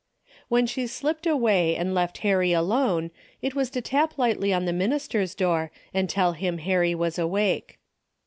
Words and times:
When 0.47 0.65
she 0.65 0.87
slipped 0.87 1.27
away 1.27 1.75
and 1.75 1.93
left 1.93 2.17
Harry 2.25 2.53
alone, 2.53 3.11
it 3.39 3.53
was 3.53 3.69
to 3.69 3.81
tap 3.81 4.17
lightly 4.17 4.51
on 4.51 4.65
the 4.65 4.73
minister's 4.73 5.35
door 5.35 5.69
and 5.93 6.09
tell 6.09 6.31
him 6.33 6.57
Harry 6.57 6.95
was 6.95 7.19
awake. 7.19 7.77